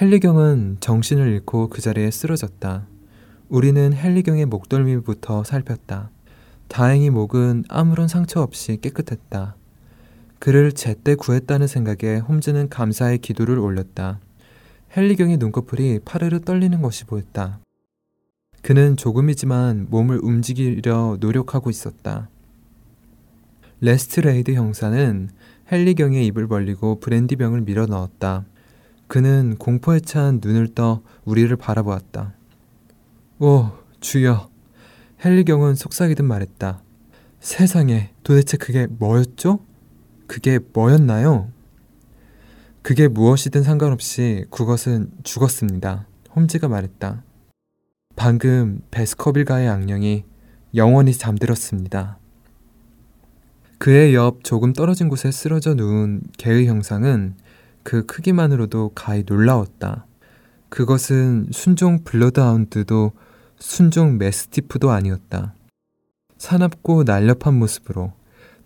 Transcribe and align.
헨리경은 0.00 0.76
정신을 0.78 1.26
잃고 1.26 1.70
그 1.70 1.80
자리에 1.80 2.12
쓰러졌다. 2.12 2.86
우리는 3.48 3.92
헨리경의 3.92 4.46
목덜미부터 4.46 5.42
살폈다. 5.42 6.10
다행히 6.68 7.10
목은 7.10 7.64
아무런 7.68 8.06
상처 8.06 8.40
없이 8.40 8.78
깨끗했다. 8.80 9.56
그를 10.38 10.70
제때 10.70 11.16
구했다는 11.16 11.66
생각에 11.66 12.18
홈즈는 12.18 12.68
감사의 12.68 13.18
기도를 13.18 13.58
올렸다. 13.58 14.20
헨리경의 14.96 15.38
눈꺼풀이 15.38 15.98
파르르 16.04 16.42
떨리는 16.42 16.80
것이 16.80 17.04
보였다. 17.04 17.58
그는 18.62 18.96
조금이지만 18.96 19.88
몸을 19.90 20.20
움직이려 20.22 21.16
노력하고 21.18 21.70
있었다. 21.70 22.28
레스트레이드 23.80 24.52
형사는 24.52 25.28
헨리경의 25.72 26.24
입을 26.26 26.46
벌리고 26.46 27.00
브랜디병을 27.00 27.62
밀어 27.62 27.86
넣었다. 27.86 28.44
그는 29.08 29.56
공포에 29.58 30.00
찬 30.00 30.38
눈을 30.42 30.74
떠 30.74 31.02
우리를 31.24 31.54
바라보았다. 31.56 32.34
오, 33.40 33.70
주여. 34.00 34.50
헨리경은 35.24 35.74
속삭이듯 35.74 36.24
말했다. 36.24 36.82
세상에, 37.40 38.12
도대체 38.22 38.56
그게 38.56 38.86
뭐였죠? 38.86 39.60
그게 40.26 40.60
뭐였나요? 40.72 41.50
그게 42.82 43.08
무엇이든 43.08 43.62
상관없이 43.62 44.44
그것은 44.50 45.10
죽었습니다. 45.24 46.06
홈즈가 46.36 46.68
말했다. 46.68 47.22
방금 48.14 48.82
베스커빌가의 48.90 49.68
악령이 49.68 50.24
영원히 50.74 51.12
잠들었습니다. 51.12 52.18
그의 53.78 54.14
옆 54.14 54.44
조금 54.44 54.72
떨어진 54.72 55.08
곳에 55.08 55.30
쓰러져 55.30 55.74
누운 55.74 56.20
개의 56.36 56.66
형상은 56.66 57.36
그 57.88 58.04
크기만으로도 58.04 58.90
가히 58.94 59.24
놀라웠다. 59.26 60.04
그것은 60.68 61.46
순종 61.52 62.04
블러드하운드도 62.04 63.12
순종 63.58 64.18
매스티프도 64.18 64.90
아니었다. 64.90 65.54
사납고 66.36 67.04
날렵한 67.04 67.54
모습으로 67.54 68.12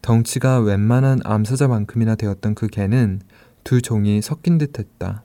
덩치가 0.01 0.59
웬만한 0.59 1.21
암사자만큼이나 1.23 2.17
되었던 2.17 2.57
그 2.57 2.67
개는 2.67 3.21
두 3.63 3.81
종이 3.81 4.21
섞인 4.21 4.59
듯 4.59 4.81
했다. 4.81 5.23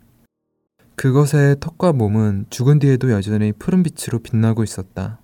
그것의 0.95 1.55
턱과 1.59 1.93
몸은 1.93 2.45
죽은 2.51 2.77
뒤에도 2.77 3.09
여전히 3.09 3.51
푸른 3.51 3.81
빛으로 3.81 4.19
빛나고 4.19 4.63
있었다. 4.63 5.17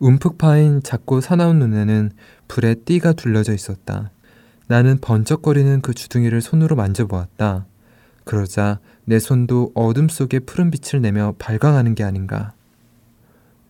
움푹 0.00 0.38
파인 0.38 0.82
작고 0.82 1.20
사나운 1.20 1.60
눈에는 1.60 2.10
불에 2.48 2.74
띠가 2.74 3.12
둘러져 3.12 3.54
있었다. 3.54 4.10
나는 4.66 4.98
번쩍거리는 4.98 5.80
그 5.82 5.92
주둥이를 5.94 6.40
손으로 6.40 6.76
만져보았다. 6.76 7.66
그러자 8.24 8.80
내 9.04 9.18
손도 9.18 9.72
어둠 9.74 10.08
속에 10.08 10.38
푸른 10.38 10.70
빛을 10.70 11.02
내며 11.02 11.34
발광하는 11.38 11.94
게 11.94 12.04
아닌가. 12.04 12.54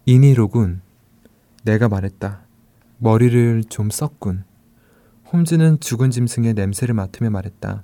이니로군. 0.07 0.81
내가 1.65 1.89
말했다. 1.89 2.41
머리를 2.99 3.65
좀 3.69 3.91
썼군. 3.91 4.45
홈즈는 5.33 5.81
죽은 5.81 6.11
짐승의 6.11 6.55
냄새를 6.55 6.95
맡으며 6.95 7.31
말했다. 7.31 7.83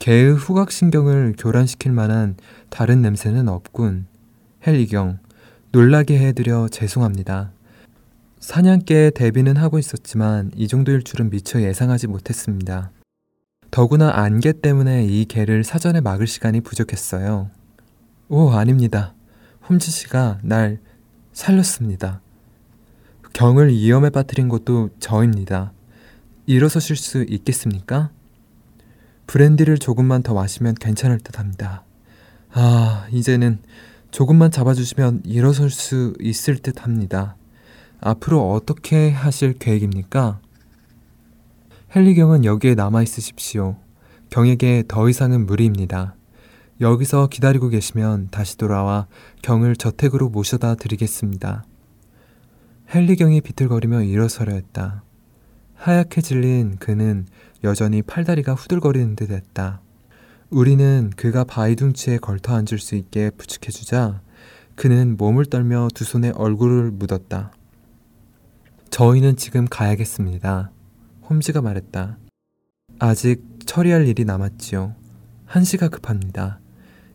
개의 0.00 0.34
후각신경을 0.34 1.34
교란시킬 1.38 1.92
만한 1.92 2.36
다른 2.68 3.02
냄새는 3.02 3.48
없군. 3.48 4.06
헬리경, 4.66 5.20
놀라게 5.70 6.18
해드려 6.18 6.68
죄송합니다. 6.68 7.52
사냥개의 8.44 9.12
대비는 9.12 9.56
하고 9.56 9.78
있었지만 9.78 10.50
이 10.54 10.68
정도일 10.68 11.02
줄은 11.02 11.30
미처 11.30 11.62
예상하지 11.62 12.08
못했습니다. 12.08 12.90
더구나 13.70 14.10
안개 14.14 14.52
때문에 14.52 15.06
이 15.06 15.24
개를 15.24 15.64
사전에 15.64 16.02
막을 16.02 16.26
시간이 16.26 16.60
부족했어요. 16.60 17.48
오, 18.28 18.50
아닙니다. 18.50 19.14
홈즈 19.66 19.90
씨가 19.90 20.40
날 20.42 20.78
살렸습니다. 21.32 22.20
경을 23.32 23.72
위험에 23.72 24.10
빠뜨린 24.10 24.50
것도 24.50 24.90
저입니다. 25.00 25.72
일어서실 26.44 26.96
수 26.96 27.24
있겠습니까? 27.26 28.10
브랜디를 29.26 29.78
조금만 29.78 30.22
더 30.22 30.34
마시면 30.34 30.74
괜찮을 30.74 31.18
듯 31.20 31.38
합니다. 31.38 31.82
아, 32.52 33.06
이제는 33.10 33.60
조금만 34.10 34.50
잡아주시면 34.50 35.22
일어설 35.24 35.70
수 35.70 36.12
있을 36.20 36.58
듯 36.58 36.84
합니다. 36.84 37.36
앞으로 38.06 38.52
어떻게 38.52 39.10
하실 39.10 39.54
계획입니까? 39.54 40.38
헨리경은 41.96 42.44
여기에 42.44 42.74
남아 42.74 43.02
있으십시오. 43.02 43.76
경에게 44.28 44.84
더 44.86 45.08
이상은 45.08 45.46
무리입니다. 45.46 46.14
여기서 46.82 47.28
기다리고 47.28 47.70
계시면 47.70 48.28
다시 48.30 48.58
돌아와 48.58 49.06
경을 49.40 49.74
저택으로 49.76 50.28
모셔다 50.28 50.74
드리겠습니다. 50.74 51.64
헨리경이 52.94 53.40
비틀거리며 53.40 54.02
일어서려 54.02 54.52
했다. 54.52 55.02
하얗게 55.72 56.20
질린 56.20 56.76
그는 56.76 57.26
여전히 57.62 58.02
팔다리가 58.02 58.52
후들거리는 58.52 59.16
듯 59.16 59.30
했다. 59.30 59.80
우리는 60.50 61.10
그가 61.16 61.44
바위둥치에 61.44 62.18
걸터 62.18 62.54
앉을 62.54 62.78
수 62.80 62.96
있게 62.96 63.30
부축해주자 63.30 64.20
그는 64.74 65.16
몸을 65.16 65.46
떨며 65.46 65.88
두 65.94 66.04
손에 66.04 66.32
얼굴을 66.34 66.90
묻었다. 66.90 67.52
저희는 68.94 69.34
지금 69.34 69.66
가야겠습니다. 69.66 70.70
홈즈가 71.28 71.60
말했다. 71.62 72.16
아직 73.00 73.42
처리할 73.66 74.06
일이 74.06 74.24
남았지요. 74.24 74.94
한시가 75.46 75.88
급합니다. 75.88 76.60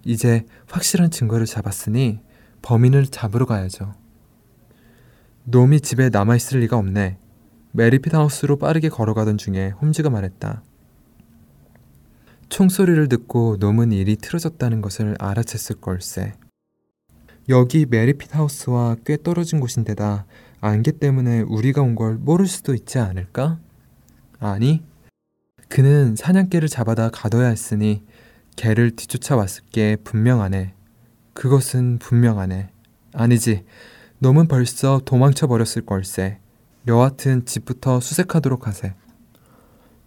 이제 0.04 0.46
확실한 0.68 1.10
증거를 1.10 1.46
잡았으니 1.46 2.20
범인을 2.64 3.08
잡으러 3.08 3.46
가야죠. 3.46 3.96
놈이 5.46 5.80
집에 5.80 6.10
남아있을 6.10 6.60
리가 6.60 6.76
없네. 6.76 7.18
메리핏 7.72 8.14
하우스로 8.14 8.58
빠르게 8.58 8.90
걸어가던 8.90 9.38
중에 9.38 9.70
홈즈가 9.70 10.10
말했다. 10.10 10.62
총소리를 12.50 13.08
듣고 13.08 13.56
놈은 13.58 13.94
일이 13.94 14.18
틀어졌다는 14.18 14.82
것을 14.82 15.16
알아챘을 15.18 15.80
걸세. 15.80 16.34
여기 17.48 17.86
메리핏 17.86 18.36
하우스와 18.36 18.98
꽤 19.06 19.16
떨어진 19.16 19.62
곳인데다 19.62 20.26
안개 20.62 20.92
때문에 20.92 21.42
우리가 21.42 21.82
온 21.82 21.96
걸 21.96 22.16
모를 22.16 22.48
수도 22.48 22.74
있지 22.74 23.00
않을까? 23.00 23.60
아니, 24.40 24.84
그는 25.68 26.16
사냥개를 26.16 26.68
잡아다 26.70 27.10
가둬야 27.10 27.48
했으니 27.48 28.04
개를 28.56 28.96
뒤쫓아 28.96 29.36
왔을 29.36 29.64
게 29.72 29.96
분명하네. 30.04 30.74
그것은 31.34 32.00
분명하네. 32.00 32.70
아니지, 33.14 33.64
놈은 34.20 34.48
벌써 34.48 35.02
도망쳐 35.06 35.48
버렸을 35.48 35.86
걸세. 35.86 36.40
여하튼 36.88 37.46
집부터 37.46 38.00
수색하도록 38.00 38.68
하세. 38.68 38.94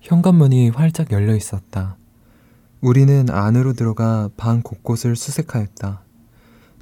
현관문이 0.00 0.70
활짝 0.70 1.12
열려 1.12 1.34
있었다. 1.34 1.96
우리는 2.80 3.30
안으로 3.30 3.72
들어가 3.72 4.28
방 4.36 4.62
곳곳을 4.62 5.14
수색하였다. 5.16 6.02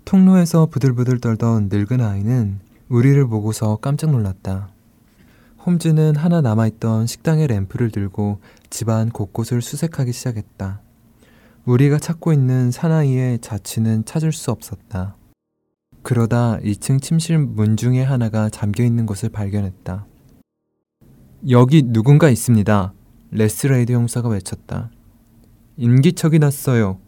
통로에서 0.06 0.66
부들부들 0.66 1.20
떨던 1.20 1.68
늙은 1.70 2.00
아이는 2.00 2.60
우리를 2.90 3.24
보고서 3.28 3.76
깜짝 3.76 4.10
놀랐다. 4.10 4.68
홈즈는 5.64 6.16
하나 6.16 6.40
남아있던 6.40 7.06
식당의 7.06 7.46
램프를 7.46 7.92
들고 7.92 8.40
집안 8.68 9.10
곳곳을 9.10 9.62
수색하기 9.62 10.12
시작했다. 10.12 10.80
우리가 11.66 11.98
찾고 11.98 12.32
있는 12.32 12.72
사나이의 12.72 13.38
자취는 13.38 14.06
찾을 14.06 14.32
수 14.32 14.50
없었다. 14.50 15.16
그러다 16.02 16.58
2층 16.58 17.00
침실 17.00 17.38
문 17.38 17.76
중에 17.76 18.02
하나가 18.02 18.48
잠겨 18.48 18.82
있는 18.82 19.06
것을 19.06 19.28
발견했다. 19.28 20.06
여기 21.48 21.82
누군가 21.84 22.28
있습니다. 22.28 22.92
레스트레이드 23.30 23.92
형사가 23.92 24.28
외쳤다. 24.30 24.90
인기척이 25.76 26.40
났어요. 26.40 26.98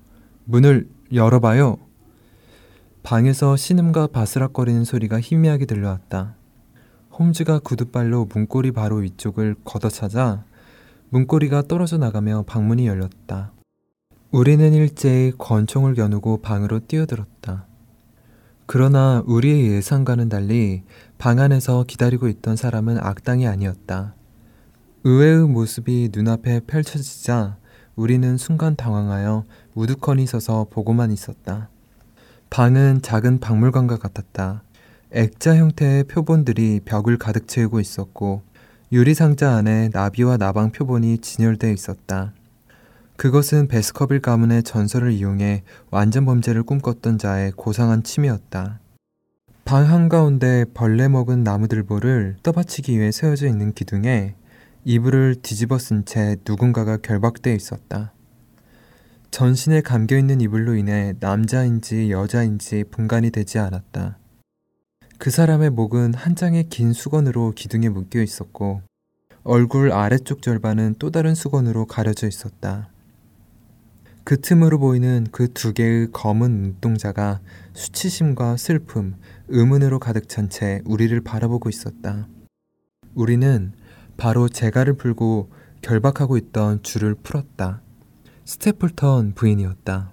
문을 0.44 0.88
열어봐요. 1.12 1.78
방에서 3.02 3.56
신음과 3.56 4.08
바스락거리는 4.08 4.84
소리가 4.84 5.20
희미하게 5.20 5.66
들려왔다. 5.66 6.36
홈즈가 7.18 7.58
구둣발로 7.58 8.28
문고리 8.32 8.70
바로 8.70 8.96
위쪽을 8.96 9.56
걷어차자 9.64 10.44
문고리가 11.10 11.62
떨어져 11.62 11.98
나가며 11.98 12.44
방문이 12.46 12.86
열렸다. 12.86 13.52
우리는 14.30 14.72
일제히 14.72 15.32
권총을 15.36 15.94
겨누고 15.94 16.42
방으로 16.42 16.80
뛰어들었다. 16.80 17.66
그러나 18.66 19.22
우리의 19.26 19.72
예상과는 19.72 20.28
달리 20.28 20.84
방 21.18 21.40
안에서 21.40 21.84
기다리고 21.86 22.28
있던 22.28 22.56
사람은 22.56 22.98
악당이 22.98 23.46
아니었다. 23.46 24.14
의외의 25.04 25.48
모습이 25.48 26.10
눈앞에 26.14 26.60
펼쳐지자 26.60 27.58
우리는 27.96 28.38
순간 28.38 28.76
당황하여 28.76 29.44
우두커니 29.74 30.26
서서 30.26 30.68
보고만 30.70 31.10
있었다. 31.10 31.68
방은 32.52 33.00
작은 33.00 33.40
박물관과 33.40 33.96
같았다. 33.96 34.62
액자 35.10 35.56
형태의 35.56 36.04
표본들이 36.04 36.80
벽을 36.84 37.16
가득 37.16 37.48
채우고 37.48 37.80
있었고 37.80 38.42
유리 38.92 39.14
상자 39.14 39.54
안에 39.54 39.88
나비와 39.90 40.36
나방 40.36 40.70
표본이 40.72 41.16
진열되어 41.22 41.70
있었다. 41.70 42.34
그것은 43.16 43.68
베스커빌 43.68 44.20
가문의 44.20 44.64
전설을 44.64 45.12
이용해 45.12 45.62
완전 45.90 46.26
범죄를 46.26 46.62
꿈꿨던 46.64 47.16
자의 47.16 47.52
고상한 47.52 48.02
취미였다. 48.02 48.80
방 49.64 49.88
한가운데 49.90 50.66
벌레 50.74 51.08
먹은 51.08 51.44
나무들보를 51.44 52.36
떠받치기 52.42 52.98
위해 52.98 53.12
세워져 53.12 53.46
있는 53.46 53.72
기둥에 53.72 54.34
이불을 54.84 55.36
뒤집어 55.40 55.78
쓴 55.78 56.04
채 56.04 56.36
누군가가 56.46 56.98
결박되어 56.98 57.54
있었다. 57.54 58.12
전신에 59.32 59.80
감겨 59.80 60.18
있는 60.18 60.42
이불로 60.42 60.74
인해 60.74 61.14
남자인지 61.18 62.10
여자인지 62.10 62.84
분간이 62.90 63.30
되지 63.30 63.58
않았다. 63.58 64.18
그 65.16 65.30
사람의 65.30 65.70
목은 65.70 66.12
한 66.12 66.36
장의 66.36 66.68
긴 66.68 66.92
수건으로 66.92 67.52
기둥에 67.56 67.88
묶여 67.88 68.20
있었고 68.20 68.82
얼굴 69.42 69.90
아래쪽 69.90 70.42
절반은 70.42 70.96
또 70.98 71.10
다른 71.10 71.34
수건으로 71.34 71.86
가려져 71.86 72.28
있었다. 72.28 72.90
그 74.22 74.38
틈으로 74.38 74.78
보이는 74.78 75.26
그 75.32 75.48
두 75.48 75.72
개의 75.72 76.08
검은 76.12 76.50
눈동자가 76.50 77.40
수치심과 77.72 78.58
슬픔, 78.58 79.14
의문으로 79.48 79.98
가득 79.98 80.28
찬 80.28 80.50
채 80.50 80.82
우리를 80.84 81.18
바라보고 81.22 81.70
있었다. 81.70 82.28
우리는 83.14 83.72
바로 84.18 84.50
재갈을 84.50 84.92
풀고 84.92 85.50
결박하고 85.80 86.36
있던 86.36 86.82
줄을 86.82 87.14
풀었다. 87.14 87.80
스테플턴 88.44 89.34
부인이었다. 89.34 90.10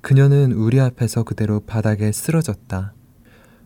그녀는 0.00 0.52
우리 0.52 0.80
앞에서 0.80 1.22
그대로 1.22 1.60
바닥에 1.60 2.10
쓰러졌다. 2.10 2.94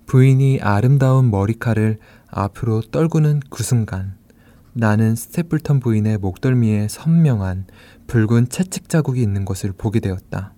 부인이 0.07 0.61
아름다운 0.61 1.31
머리칼을 1.31 1.99
앞으로 2.29 2.81
떨구는 2.81 3.41
그 3.51 3.63
순간 3.63 4.17
나는 4.73 5.15
스테플턴 5.17 5.81
부인의 5.81 6.19
목덜미에 6.19 6.89
선명한 6.89 7.67
붉은 8.07 8.49
채찍 8.49 8.89
자국이 8.89 9.21
있는 9.21 9.45
것을 9.45 9.73
보게 9.73 10.01
되었다. 10.01 10.55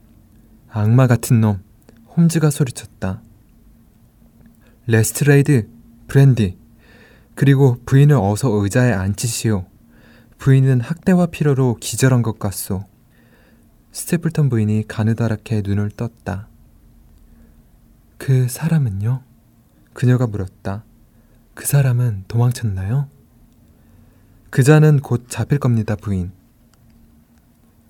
악마 0.69 1.07
같은 1.07 1.41
놈, 1.41 1.63
홈즈가 2.17 2.51
소리쳤다. 2.51 3.23
레스트레이드, 4.87 5.69
브랜디, 6.07 6.59
그리고 7.35 7.79
부인을 7.87 8.17
어서 8.17 8.51
의자에 8.51 8.93
앉히시오. 8.93 9.65
부인은 10.39 10.81
학대와 10.81 11.27
피로로 11.27 11.77
기절한 11.81 12.23
것 12.23 12.39
같소. 12.39 12.90
스테플턴 13.93 14.49
부인이 14.49 14.85
가느다랗게 14.87 15.63
눈을 15.65 15.91
떴다. 15.91 16.49
그 18.19 18.49
사람은요? 18.49 19.23
그녀가 19.93 20.27
물었다. 20.27 20.85
그 21.55 21.67
사람은 21.67 22.25
도망쳤나요? 22.29 23.09
그자는 24.51 25.01
곧 25.01 25.27
잡힐 25.29 25.59
겁니다, 25.59 25.97
부인. 25.97 26.33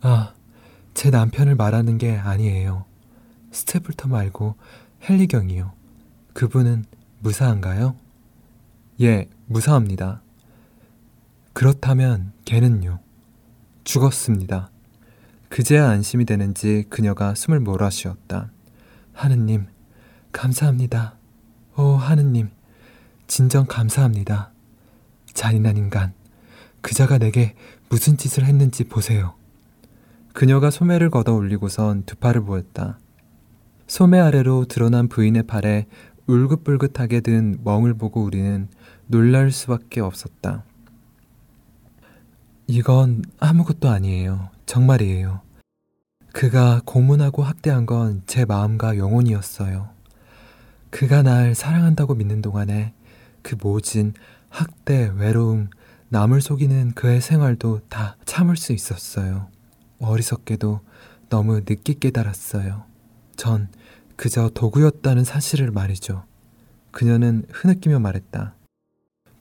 아, 0.00 0.34
제 0.94 1.10
남편을 1.10 1.54
말하는 1.54 1.98
게 1.98 2.16
아니에요. 2.16 2.84
스테플턴 3.52 4.10
말고 4.10 4.56
헨리경이요. 5.02 5.72
그분은 6.32 6.84
무사한가요? 7.20 7.96
예, 9.00 9.28
무사합니다. 9.46 10.22
그렇다면 11.52 12.32
걔는요? 12.44 13.00
죽었습니다. 13.84 14.70
그제야 15.50 15.90
안심이 15.90 16.24
되는지 16.24 16.84
그녀가 16.88 17.34
숨을 17.34 17.58
몰아쉬었다. 17.58 18.52
하느님, 19.12 19.66
감사합니다. 20.30 21.16
오, 21.76 21.96
하느님, 21.96 22.50
진정 23.26 23.66
감사합니다. 23.66 24.52
잔인한 25.34 25.76
인간, 25.76 26.12
그자가 26.82 27.18
내게 27.18 27.56
무슨 27.88 28.16
짓을 28.16 28.44
했는지 28.44 28.84
보세요. 28.84 29.34
그녀가 30.34 30.70
소매를 30.70 31.10
걷어 31.10 31.34
올리고선 31.34 32.04
두 32.04 32.14
팔을 32.14 32.44
보였다. 32.44 33.00
소매 33.88 34.20
아래로 34.20 34.66
드러난 34.66 35.08
부인의 35.08 35.48
팔에 35.48 35.88
울긋불긋하게 36.28 37.22
든 37.22 37.58
멍을 37.64 37.94
보고 37.94 38.22
우리는 38.22 38.68
놀랄 39.08 39.50
수밖에 39.50 40.00
없었다. 40.00 40.62
이건 42.68 43.24
아무것도 43.40 43.88
아니에요. 43.88 44.50
정말이에요. 44.70 45.40
그가 46.32 46.80
고문하고 46.84 47.42
학대한 47.42 47.86
건 47.86 48.22
제 48.26 48.44
마음과 48.44 48.98
영혼이었어요. 48.98 49.88
그가 50.90 51.22
날 51.22 51.56
사랑한다고 51.56 52.14
믿는 52.14 52.40
동안에 52.40 52.94
그 53.42 53.56
모진 53.60 54.14
학대, 54.48 55.10
외로움, 55.16 55.70
남을 56.10 56.40
속이는 56.40 56.92
그의 56.92 57.20
생활도 57.20 57.80
다 57.88 58.16
참을 58.24 58.56
수 58.56 58.72
있었어요. 58.72 59.48
어리석게도 59.98 60.78
너무 61.30 61.62
늦게 61.68 61.94
깨달았어요. 61.94 62.84
전 63.34 63.68
그저 64.14 64.50
도구였다는 64.50 65.24
사실을 65.24 65.72
말이죠. 65.72 66.22
그녀는 66.92 67.44
흐느끼며 67.50 67.98
말했다. 67.98 68.54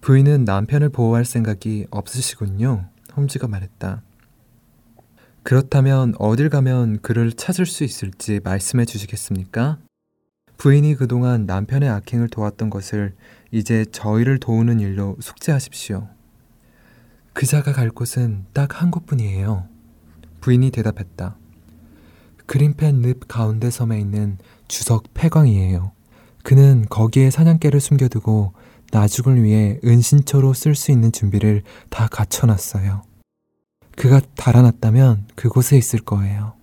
부인은 0.01 0.45
남편을 0.45 0.89
보호할 0.89 1.23
생각이 1.23 1.85
없으시군요. 1.91 2.89
홈즈가 3.15 3.47
말했다. 3.47 4.01
그렇다면 5.43 6.13
어딜 6.19 6.49
가면 6.49 6.99
그를 7.01 7.31
찾을 7.31 7.65
수 7.65 7.83
있을지 7.83 8.39
말씀해 8.43 8.85
주시겠습니까? 8.85 9.77
부인이 10.57 10.95
그동안 10.95 11.45
남편의 11.45 11.89
악행을 11.89 12.27
도왔던 12.29 12.69
것을 12.69 13.13
이제 13.51 13.85
저희를 13.91 14.39
도우는 14.39 14.79
일로 14.79 15.15
숙제하십시오. 15.21 16.07
그자가 17.33 17.71
갈 17.71 17.89
곳은 17.89 18.45
딱 18.53 18.81
한 18.81 18.91
곳뿐이에요. 18.91 19.67
부인이 20.41 20.71
대답했다. 20.71 21.35
그린펜 22.45 23.01
늪 23.01 23.27
가운데 23.27 23.69
섬에 23.69 23.99
있는 23.99 24.37
주석 24.67 25.05
폐광이에요. 25.13 25.93
그는 26.43 26.85
거기에 26.89 27.31
사냥개를 27.31 27.79
숨겨두고 27.79 28.53
나중을 28.91 29.43
위해 29.43 29.79
은신처로 29.85 30.53
쓸 30.53 30.75
수 30.75 30.91
있는 30.91 31.11
준비를 31.11 31.63
다 31.89 32.07
갖춰놨어요. 32.07 33.03
그가 33.99 34.21
달아났다면 34.37 35.25
그곳에 35.35 35.77
있을 35.77 35.99
거예요. 35.99 36.53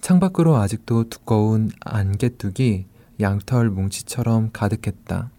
창밖으로 0.00 0.56
아직도 0.56 1.10
두꺼운 1.10 1.70
안개뚝이 1.80 2.86
양털 3.20 3.68
뭉치처럼 3.68 4.48
가득했다. 4.50 5.30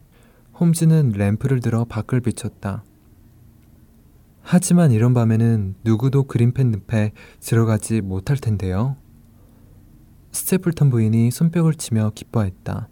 홈즈는 0.60 1.14
램프를 1.14 1.62
들어 1.62 1.84
밖을 1.84 2.22
비췄다. 2.22 2.84
하지만 4.44 4.92
이런 4.92 5.16
밤에는 5.16 5.74
누구도 5.84 6.26
그린펜 6.26 6.70
늪에 6.70 7.12
들어가지 7.40 8.02
못할 8.02 8.38
텐데요. 8.38 8.98
스테플턴 10.32 10.92
부인이 10.92 11.32
손뼉을 11.32 11.74
치며 11.74 12.12
기뻐했다. 12.14 12.88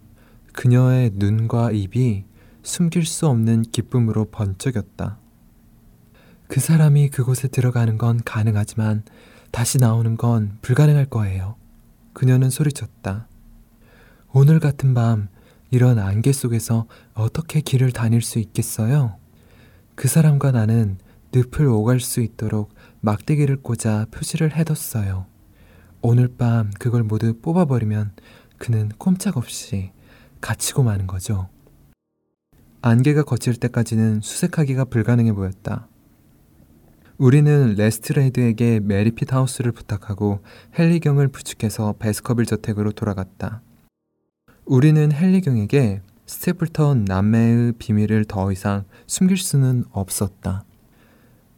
그녀의 0.53 1.11
눈과 1.13 1.69
입이 1.69 2.23
숨길 2.63 3.05
수 3.05 3.27
없는 3.27 3.61
기쁨으로 3.61 4.25
번쩍였다. 4.31 5.19
그 6.47 6.59
사람이 6.59 7.09
그곳에 7.09 7.47
들어가는 7.47 7.97
건 7.97 8.21
가능하지만 8.23 9.03
다시 9.51 9.77
나오는 9.77 10.15
건 10.15 10.57
불가능할 10.61 11.05
거예요. 11.05 11.55
그녀는 12.13 12.49
소리쳤다. 12.49 13.27
오늘 14.31 14.59
같은 14.59 14.93
밤 14.93 15.27
이런 15.71 15.97
안개 15.97 16.31
속에서 16.31 16.87
어떻게 17.13 17.61
길을 17.61 17.91
다닐 17.91 18.21
수 18.21 18.39
있겠어요? 18.39 19.17
그 19.95 20.07
사람과 20.07 20.51
나는 20.51 20.97
늪을 21.33 21.67
오갈 21.67 21.99
수 21.99 22.21
있도록 22.21 22.73
막대기를 23.01 23.57
꽂아 23.61 24.05
표시를 24.11 24.55
해뒀어요. 24.55 25.25
오늘 26.01 26.27
밤 26.37 26.69
그걸 26.79 27.03
모두 27.03 27.33
뽑아버리면 27.41 28.13
그는 28.57 28.89
꼼짝없이 28.97 29.91
갇히고 30.41 30.83
마는 30.83 31.07
거죠. 31.07 31.49
안개가 32.81 33.23
거칠 33.23 33.55
때까지는 33.55 34.21
수색하기가 34.21 34.85
불가능해 34.85 35.33
보였다. 35.33 35.87
우리는 37.17 37.75
레스트레이드에게 37.77 38.81
메리핏 38.81 39.33
하우스를 39.33 39.71
부탁하고 39.71 40.39
헨리경을 40.77 41.29
부축해서 41.29 41.95
베스커빌 41.97 42.45
저택으로 42.45 42.91
돌아갔다. 42.91 43.61
우리는 44.65 45.11
헨리경에게 45.13 46.01
스테플턴 46.25 47.05
남매의 47.05 47.73
비밀을 47.79 48.25
더 48.25 48.51
이상 48.51 48.83
숨길 49.07 49.37
수는 49.37 49.85
없었다. 49.91 50.65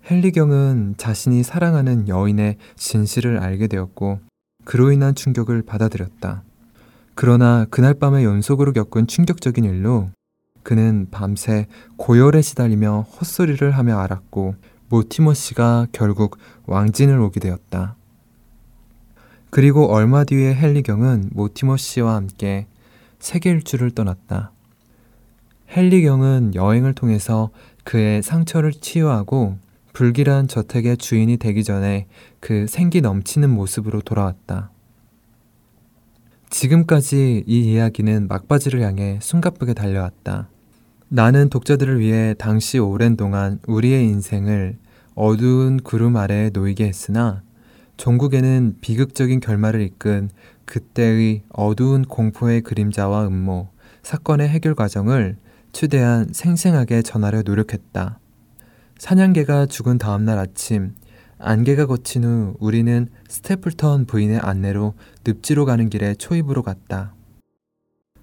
헨리경은 0.10 0.96
자신이 0.98 1.42
사랑하는 1.42 2.08
여인의 2.08 2.58
진실을 2.76 3.40
알게 3.40 3.66
되었고 3.66 4.20
그로 4.64 4.92
인한 4.92 5.16
충격을 5.16 5.64
받아들였다. 5.64 6.44
그러나 7.16 7.66
그날 7.72 7.96
밤에 7.96 8.24
연속으로 8.24 8.74
겪은 8.74 9.08
충격적인 9.08 9.66
일로 9.66 10.12
그는 10.62 11.08
밤새 11.10 11.66
고열에 11.96 12.44
시달리며 12.44 13.08
헛소리를 13.10 13.72
하며 13.72 13.98
알았고 13.98 14.56
모티머 14.90 15.34
씨가 15.34 15.88
결국 15.92 16.38
왕진을 16.66 17.20
오게 17.20 17.40
되었다. 17.40 17.96
그리고 19.50 19.92
얼마 19.92 20.24
뒤에 20.24 20.56
헨리경은 20.56 21.32
모티머 21.34 21.78
씨와 21.78 22.16
함께 22.16 22.68
세계 23.20 23.50
일주를 23.50 23.92
떠났다. 23.92 24.52
헨리경은 25.70 26.56
여행을 26.56 26.94
통해서 26.94 27.50
그의 27.84 28.22
상처를 28.24 28.72
치유하고 28.74 29.58
불길한 29.94 30.48
저택의 30.48 30.98
주인이 30.98 31.38
되기 31.38 31.64
전에 31.64 32.08
그 32.40 32.68
생기 32.68 33.02
넘치는 33.02 33.50
모습으로 33.50 34.02
돌아왔다. 34.02 34.70
지금까지 36.50 37.44
이 37.46 37.60
이야기는 37.74 38.28
막바지를 38.28 38.82
향해 38.82 39.20
숨가쁘게 39.22 39.74
달려왔다. 39.74 40.50
나는 41.10 41.48
독자들을 41.48 42.02
위해 42.02 42.34
당시 42.38 42.80
오랜 42.80 43.16
동안 43.16 43.60
우리의 43.66 44.04
인생을 44.08 44.78
어두운 45.16 45.80
구름 45.80 46.18
아래에 46.18 46.50
놓이게 46.52 46.86
했으나 46.86 47.44
종국에는 47.96 48.76
비극적인 48.82 49.40
결말을 49.40 49.82
이끈 49.82 50.30
그때의 50.66 51.44
어두운 51.50 52.04
공포의 52.04 52.60
그림자와 52.62 53.26
음모, 53.26 53.70
사건의 54.04 54.50
해결 54.50 54.76
과정을 54.76 55.38
최대한 55.72 56.28
생생하게 56.34 57.02
전하려 57.04 57.42
노력했다. 57.42 58.20
사냥개가 58.98 59.68
죽은 59.68 59.98
다음날 59.98 60.38
아침, 60.38 60.94
안개가 61.40 61.86
거친 61.86 62.26
후 62.26 62.56
우리는 62.60 63.08
스테플턴 63.30 64.08
부인의 64.08 64.40
안내로 64.40 64.94
늪지로 65.26 65.64
가는 65.64 65.90
길에 65.90 66.16
초입으로 66.16 66.64
갔다. 66.64 67.14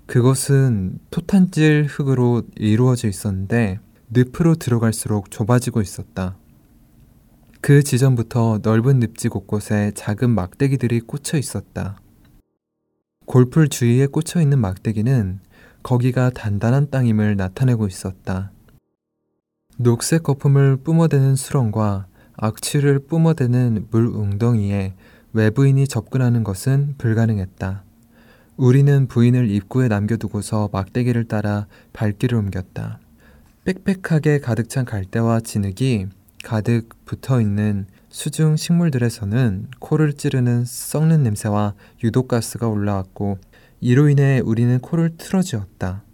그것은 0.07 0.99
토탄질 1.11 1.87
흙으로 1.89 2.43
이루어져 2.57 3.09
있었는데 3.09 3.81
늪으로 4.11 4.55
들어갈수록 4.57 5.31
좁아지고 5.31 5.81
있었다. 5.81 6.37
그 7.61 7.83
지점부터 7.83 8.61
넓은 8.63 9.01
늪지 9.01 9.29
곳곳에 9.29 9.93
작은 9.95 10.31
막대기들이 10.31 11.01
꽂혀 11.01 11.39
있었다. 11.39 11.99
골풀 13.25 13.71
주위에 13.71 14.07
꽂혀 14.07 14.43
있는 14.43 14.59
막대기는 14.59 15.41
거기가 15.83 16.31
단단한 16.31 16.91
땅임을 16.91 17.37
나타내고 17.37 17.87
있었다. 17.87 18.53
녹색 19.79 20.23
거품을 20.23 20.77
뿜어대는 20.77 21.37
수렁과 21.37 22.07
악취를 22.37 23.07
뿜어대는 23.07 23.87
물 23.91 24.07
웅덩이에 24.09 24.95
외부인이 25.33 25.89
접근하는 25.89 26.45
것은 26.45 26.95
불가능했다. 26.99 27.84
우리는 28.57 29.09
부인을 29.09 29.51
입구에 29.51 29.89
남겨두고서 29.89 30.71
막대기를 30.73 31.25
따라 31.25 31.67
발길을 31.93 32.39
옮겼다. 32.39 33.01
빽빽하게 33.65 34.39
가득 34.39 34.69
찬 34.69 34.85
갈대와 34.85 35.41
진흙이 35.41 36.07
가득 36.45 36.89
붙어 37.05 37.41
있는 37.41 37.87
수중 38.11 38.55
식물들에서는 38.55 39.69
코를 39.81 40.13
찌르는 40.13 40.65
썩는 40.67 41.25
냄새와 41.25 41.75
유독가스가 42.05 42.69
올라왔고 42.69 43.39
이로 43.81 44.09
인해 44.09 44.41
우리는 44.45 44.79
코를 44.79 45.17
틀어쥐었다. 45.17 46.05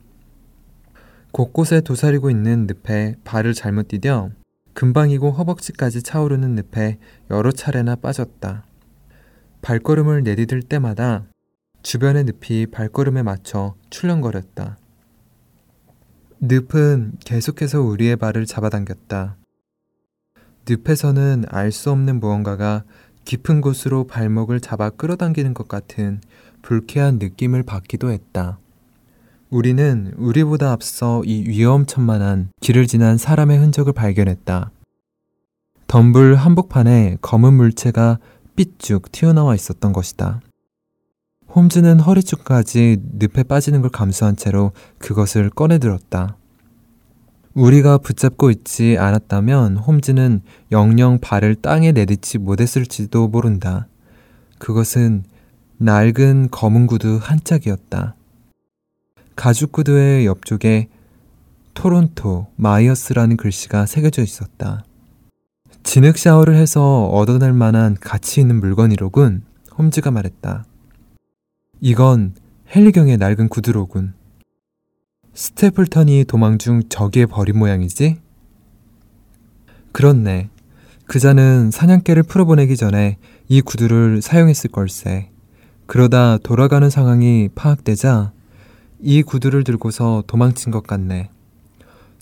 곳곳에 1.32 1.82
도사리고 1.82 2.30
있는 2.30 2.66
늪에 2.66 3.16
발을 3.22 3.52
잘못 3.52 3.88
디뎌 3.88 4.30
금방이고 4.72 5.30
허벅지까지 5.30 6.02
차오르는 6.02 6.54
늪에 6.54 6.98
여러 7.30 7.52
차례나 7.52 7.96
빠졌다. 7.96 8.64
발걸음을 9.60 10.22
내디딜 10.22 10.62
때마다 10.62 11.26
주변의 11.82 12.24
늪이 12.24 12.66
발걸음에 12.66 13.22
맞춰 13.22 13.74
출렁거렸다. 13.90 14.78
늪은 16.40 17.18
계속해서 17.24 17.80
우리의 17.82 18.16
발을 18.16 18.46
잡아당겼다. 18.46 19.36
늪에서는 20.68 21.44
알 21.48 21.72
수 21.72 21.90
없는 21.90 22.20
무언가가 22.20 22.84
깊은 23.24 23.60
곳으로 23.60 24.06
발목을 24.06 24.60
잡아 24.60 24.90
끌어당기는 24.90 25.54
것 25.54 25.68
같은 25.68 26.20
불쾌한 26.62 27.18
느낌을 27.18 27.62
받기도 27.62 28.10
했다. 28.10 28.58
우리는 29.50 30.12
우리보다 30.16 30.72
앞서 30.72 31.22
이 31.24 31.44
위험천만한 31.46 32.50
길을 32.60 32.86
지난 32.86 33.18
사람의 33.18 33.58
흔적을 33.58 33.92
발견했다. 33.92 34.70
덤불 35.88 36.36
한복판에 36.36 37.18
검은 37.20 37.54
물체가 37.54 38.18
삐쭉 38.54 39.10
튀어나와 39.10 39.54
있었던 39.54 39.92
것이다. 39.92 40.40
홈즈는 41.54 41.98
허리쪽까지 41.98 42.98
늪에 43.14 43.42
빠지는 43.42 43.80
걸 43.80 43.90
감수한 43.90 44.36
채로 44.36 44.72
그것을 44.98 45.50
꺼내들었다. 45.50 46.36
우리가 47.54 47.98
붙잡고 47.98 48.50
있지 48.52 48.96
않았다면 48.98 49.76
홈즈는 49.76 50.42
영영 50.70 51.18
발을 51.18 51.56
땅에 51.56 51.90
내딛지 51.90 52.38
못했을지도 52.38 53.26
모른다. 53.28 53.88
그것은 54.58 55.24
낡은 55.78 56.50
검은 56.50 56.86
구두 56.86 57.18
한 57.20 57.40
짝이었다. 57.42 58.14
가죽 59.34 59.72
구두의 59.72 60.26
옆쪽에 60.26 60.88
토론토 61.74 62.48
마이어스라는 62.56 63.36
글씨가 63.36 63.86
새겨져 63.86 64.22
있었다. 64.22 64.84
진흙 65.82 66.18
샤워를 66.18 66.54
해서 66.56 67.06
얻어낼 67.06 67.52
만한 67.52 67.96
가치 67.98 68.40
있는 68.40 68.60
물건이로군. 68.60 69.42
홈즈가 69.78 70.10
말했다. 70.10 70.66
이건 71.82 72.34
헨리경의 72.76 73.16
낡은 73.16 73.48
구두로군. 73.48 74.12
스테플턴이 75.32 76.26
도망 76.28 76.58
중 76.58 76.82
저기에 76.90 77.24
버린 77.24 77.58
모양이지? 77.58 78.18
그렇네. 79.92 80.50
그자는 81.06 81.70
사냥개를 81.70 82.24
풀어보내기 82.24 82.76
전에 82.76 83.16
이 83.48 83.62
구두를 83.62 84.20
사용했을 84.20 84.70
걸세. 84.70 85.30
그러다 85.86 86.36
돌아가는 86.38 86.90
상황이 86.90 87.48
파악되자 87.54 88.32
이 89.00 89.22
구두를 89.22 89.64
들고서 89.64 90.22
도망친 90.26 90.70
것 90.72 90.86
같네. 90.86 91.30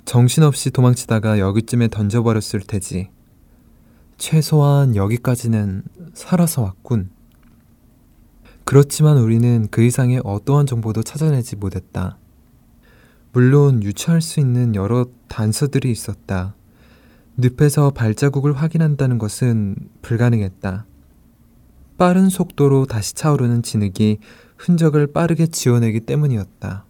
정신없이 0.04 0.70
도망치다가 0.70 1.40
여기쯤에 1.40 1.88
던져버렸을 1.88 2.60
테지. 2.60 3.08
최소한 4.18 4.94
여기까지는 4.94 5.82
살아서 6.14 6.62
왔군. 6.62 7.10
그렇지만 8.68 9.16
우리는 9.16 9.66
그 9.70 9.82
이상의 9.82 10.20
어떠한 10.24 10.66
정보도 10.66 11.02
찾아내지 11.02 11.56
못했다. 11.56 12.18
물론 13.32 13.82
유추할 13.82 14.20
수 14.20 14.40
있는 14.40 14.74
여러 14.74 15.06
단서들이 15.28 15.90
있었다. 15.90 16.54
늪에서 17.38 17.88
발자국을 17.92 18.52
확인한다는 18.52 19.16
것은 19.16 19.74
불가능했다. 20.02 20.84
빠른 21.96 22.28
속도로 22.28 22.84
다시 22.84 23.14
차오르는 23.14 23.62
진흙이 23.62 24.18
흔적을 24.58 25.14
빠르게 25.14 25.46
지워내기 25.46 26.00
때문이었다. 26.00 26.84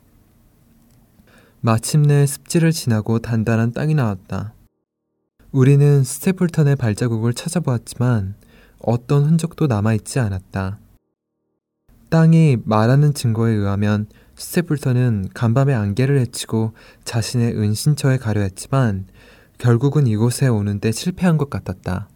마침내 1.60 2.26
습지를 2.26 2.72
지나고 2.72 3.20
단단한 3.20 3.72
땅이 3.72 3.94
나왔다. 3.94 4.52
우리는 5.52 6.02
스테플턴의 6.02 6.74
발자국을 6.74 7.34
찾아보았지만 7.34 8.34
어떤 8.80 9.26
흔적도 9.26 9.68
남아있지 9.68 10.18
않았다. 10.18 10.80
땅이 12.10 12.58
말하는 12.64 13.12
증거에 13.12 13.52
의하면 13.52 14.06
스테플턴은 14.36 15.30
간밤에 15.34 15.74
안개를 15.74 16.18
헤치고 16.20 16.72
자신의 17.04 17.56
은신처에 17.56 18.18
가려 18.18 18.40
했지만 18.42 19.06
결국은 19.58 20.06
이곳에 20.06 20.46
오는데 20.48 20.92
실패한 20.92 21.36
것 21.36 21.50
같았다. 21.50 22.08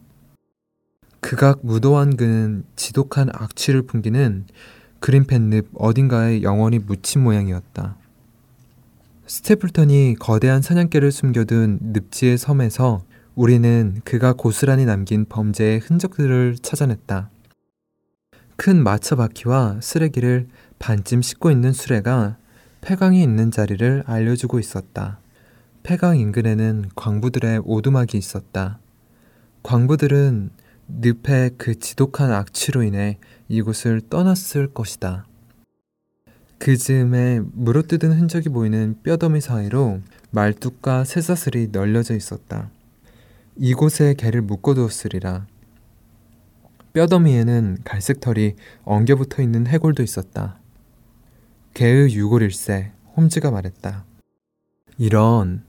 극악 1.21 1.61
무도한 1.63 2.17
그는 2.17 2.65
지독한 2.77 3.29
악취를 3.33 3.83
풍기는 3.83 4.47
그린펜 5.01 5.51
늪 5.51 5.67
어딘가에 5.75 6.43
영원히 6.43 6.79
묻힌 6.79 7.23
모양이었다. 7.23 7.97
스테플턴이 9.27 10.17
거대한 10.19 10.63
사냥개를 10.63 11.11
숨겨둔 11.11 11.79
늪지의 11.83 12.39
섬에서 12.39 13.03
우리는 13.35 14.01
그가 14.05 14.33
고스란히 14.33 14.85
남긴 14.85 15.25
범죄의 15.25 15.81
흔적들을 15.81 16.57
찾아냈다. 16.63 17.32
큰 18.63 18.81
마차 18.85 19.17
바퀴와 19.17 19.81
쓰레기를 19.83 20.47
반쯤 20.79 21.21
싣고 21.21 21.51
있는 21.51 21.73
수레가 21.73 22.37
폐광이 22.81 23.21
있는 23.21 23.51
자리를 23.51 24.05
알려주고 24.07 24.61
있었다. 24.61 25.19
폐광 25.83 26.17
인근에는 26.17 26.91
광부들의 26.95 27.63
오두막이 27.65 28.17
있었다. 28.17 28.79
광부들은 29.65 30.51
늪의 30.87 31.51
그 31.59 31.77
지독한 31.81 32.31
악취로 32.31 32.85
인해 32.85 33.19
이곳을 33.49 34.01
떠났을 34.09 34.73
것이다. 34.73 35.27
그 36.59 36.77
즈음에 36.77 37.41
물어뜯은 37.55 38.13
흔적이 38.13 38.51
보이는 38.51 38.95
뼈더미 39.03 39.41
사이로 39.41 40.03
말뚝과 40.31 41.03
쇠사슬이 41.03 41.71
널려져 41.73 42.15
있었다. 42.15 42.71
이곳에 43.57 44.15
개를 44.15 44.41
묶어두었으리라. 44.43 45.49
뼈더미에는 46.93 47.79
갈색 47.85 48.21
털이 48.21 48.55
엉겨붙어 48.85 49.43
있는 49.43 49.67
해골도 49.67 50.03
있었다. 50.03 50.59
개의 51.75 52.15
유골일세, 52.15 52.93
홈즈가 53.17 53.51
말했다. 53.51 54.05
이런 54.99 55.65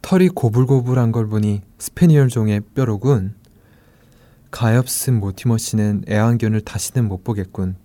털이 0.00 0.30
고불고불한 0.30 1.12
걸 1.12 1.28
보니 1.28 1.62
스페니얼 1.78 2.28
종의 2.28 2.62
뼈로군. 2.74 3.34
가엾은 4.50 5.20
모티머 5.20 5.58
씨는 5.58 6.04
애완견을 6.08 6.62
다시는 6.62 7.06
못 7.06 7.22
보겠군. 7.22 7.76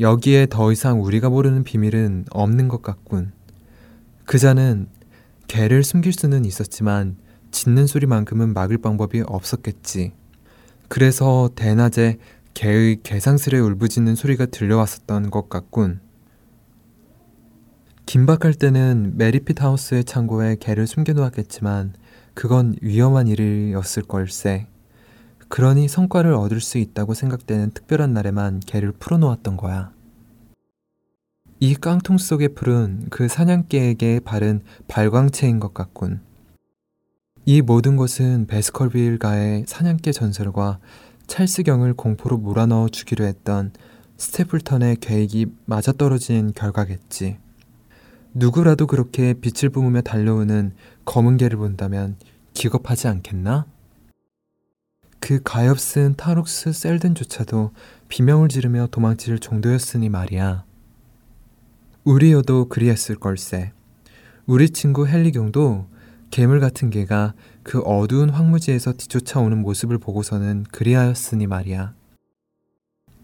여기에 0.00 0.46
더 0.50 0.72
이상 0.72 1.02
우리가 1.02 1.28
모르는 1.28 1.64
비밀은 1.64 2.26
없는 2.30 2.68
것 2.68 2.82
같군. 2.82 3.32
그자는 4.24 4.88
개를 5.48 5.84
숨길 5.84 6.12
수는 6.12 6.44
있었지만 6.44 7.16
짖는 7.50 7.86
소리만큼은 7.86 8.52
막을 8.52 8.78
방법이 8.78 9.22
없었겠지. 9.26 10.12
그래서 10.88 11.50
대낮에 11.54 12.18
개의 12.54 13.02
괴상스레 13.02 13.58
울부짖는 13.58 14.14
소리가 14.14 14.46
들려왔었던 14.46 15.30
것 15.30 15.48
같군. 15.48 16.00
긴박할 18.06 18.54
때는 18.54 19.14
메리핏 19.16 19.60
하우스의 19.60 20.04
창고에 20.04 20.56
개를 20.56 20.86
숨겨놓았겠지만 20.86 21.94
그건 22.34 22.76
위험한 22.80 23.26
일이었을 23.26 24.04
걸세. 24.04 24.68
그러니 25.48 25.88
성과를 25.88 26.32
얻을 26.34 26.60
수 26.60 26.78
있다고 26.78 27.14
생각되는 27.14 27.70
특별한 27.72 28.12
날에만 28.12 28.60
개를 28.60 28.92
풀어놓았던 28.92 29.56
거야. 29.56 29.92
이 31.58 31.74
깡통 31.74 32.18
속의 32.18 32.54
풀은 32.54 33.06
그 33.10 33.28
사냥개에게 33.28 34.20
바른 34.20 34.60
발광체인 34.88 35.58
것 35.58 35.74
같군. 35.74 36.20
이 37.48 37.62
모든 37.62 37.94
것은 37.94 38.48
베스컬빌가의 38.48 39.66
사냥개 39.68 40.10
전설과 40.10 40.80
찰스경을 41.28 41.94
공포로 41.94 42.38
몰아넣어 42.38 42.88
주기로 42.88 43.24
했던 43.24 43.70
스테플턴의 44.16 44.96
계획이 44.96 45.46
맞아떨어진 45.64 46.52
결과겠지. 46.52 47.38
누구라도 48.34 48.88
그렇게 48.88 49.32
빛을 49.32 49.70
뿜으며 49.70 50.00
달려오는 50.00 50.72
검은 51.04 51.36
개를 51.36 51.58
본다면 51.58 52.16
기겁하지 52.52 53.06
않겠나? 53.06 53.66
그 55.20 55.40
가엾은 55.44 56.16
타룩스 56.16 56.72
셀든조차도 56.72 57.70
비명을 58.08 58.48
지르며 58.48 58.88
도망칠 58.90 59.38
정도였으니 59.38 60.08
말이야. 60.08 60.64
우리여도 62.02 62.68
그리했을 62.68 63.14
걸세. 63.14 63.70
우리 64.46 64.68
친구 64.70 65.06
헨리경도 65.06 65.94
괴물 66.30 66.60
같은 66.60 66.90
개가 66.90 67.34
그 67.62 67.80
어두운 67.80 68.30
황무지에서 68.30 68.92
뒤쫓아오는 68.92 69.60
모습을 69.62 69.98
보고서는 69.98 70.64
그리하였으니 70.70 71.46
말이야. 71.46 71.94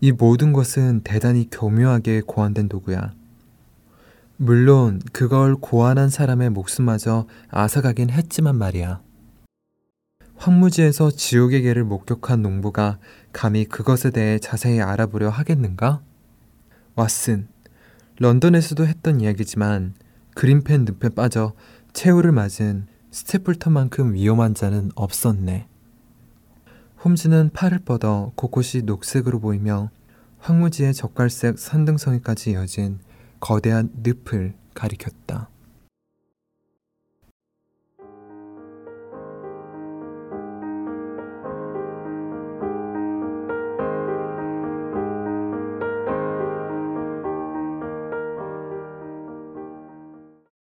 이 0.00 0.12
모든 0.12 0.52
것은 0.52 1.02
대단히 1.04 1.48
교묘하게 1.50 2.22
고안된 2.26 2.68
도구야. 2.68 3.14
물론 4.36 5.00
그걸 5.12 5.54
고안한 5.54 6.10
사람의 6.10 6.50
목숨마저 6.50 7.26
앗아가긴 7.48 8.10
했지만 8.10 8.56
말이야. 8.56 9.00
황무지에서 10.34 11.12
지옥의 11.12 11.62
개를 11.62 11.84
목격한 11.84 12.42
농부가 12.42 12.98
감히 13.32 13.64
그것에 13.64 14.10
대해 14.10 14.40
자세히 14.40 14.80
알아보려 14.80 15.28
하겠는가? 15.28 16.02
왓슨, 16.96 17.46
런던에서도 18.18 18.84
했던 18.84 19.20
이야기지만 19.20 19.94
그린펜 20.34 20.84
늪에 20.84 21.10
빠져 21.10 21.52
최후를 21.92 22.32
맞은 22.32 22.86
스테플턴만큼 23.12 24.14
위험한 24.14 24.54
자는 24.54 24.90
없었네. 24.94 25.68
홈즈는 27.04 27.50
팔을 27.52 27.80
뻗어 27.80 28.32
곳곳이 28.36 28.82
녹색으로 28.82 29.38
보이며 29.38 29.90
황무지의 30.38 30.94
젓갈색 30.94 31.58
산등성이까지 31.58 32.52
이어진 32.52 32.98
거대한 33.38 33.90
늪을 34.02 34.54
가리켰다. 34.74 35.51